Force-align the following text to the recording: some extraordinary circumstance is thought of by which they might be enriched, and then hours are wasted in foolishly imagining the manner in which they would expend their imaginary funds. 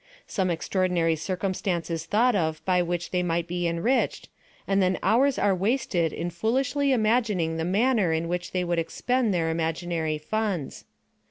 some 0.25 0.49
extraordinary 0.49 1.15
circumstance 1.15 1.91
is 1.91 2.07
thought 2.07 2.33
of 2.35 2.59
by 2.65 2.81
which 2.81 3.11
they 3.11 3.21
might 3.21 3.45
be 3.47 3.67
enriched, 3.67 4.29
and 4.67 4.81
then 4.81 4.97
hours 5.03 5.37
are 5.37 5.53
wasted 5.53 6.11
in 6.11 6.31
foolishly 6.31 6.91
imagining 6.91 7.57
the 7.57 7.63
manner 7.63 8.11
in 8.11 8.27
which 8.27 8.49
they 8.49 8.63
would 8.63 8.79
expend 8.79 9.31
their 9.31 9.51
imaginary 9.51 10.17
funds. 10.17 10.85